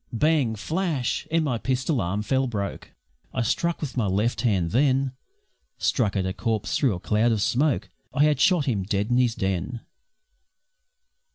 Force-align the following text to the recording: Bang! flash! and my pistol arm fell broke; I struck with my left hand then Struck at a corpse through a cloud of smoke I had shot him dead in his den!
Bang! 0.11 0.55
flash! 0.55 1.27
and 1.29 1.45
my 1.45 1.59
pistol 1.59 2.01
arm 2.01 2.23
fell 2.23 2.47
broke; 2.47 2.89
I 3.35 3.43
struck 3.43 3.79
with 3.81 3.95
my 3.95 4.07
left 4.07 4.41
hand 4.41 4.71
then 4.71 5.11
Struck 5.77 6.15
at 6.15 6.25
a 6.25 6.33
corpse 6.33 6.75
through 6.75 6.95
a 6.95 6.99
cloud 6.99 7.31
of 7.31 7.39
smoke 7.43 7.87
I 8.11 8.23
had 8.23 8.39
shot 8.39 8.65
him 8.65 8.81
dead 8.81 9.11
in 9.11 9.19
his 9.19 9.35
den! 9.35 9.81